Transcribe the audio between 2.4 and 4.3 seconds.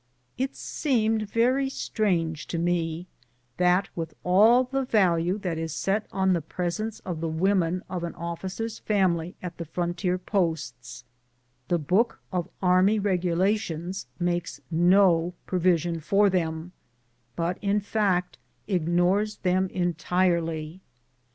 to me that with